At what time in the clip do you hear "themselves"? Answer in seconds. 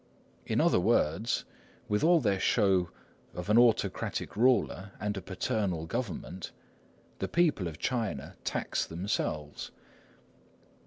8.87-9.69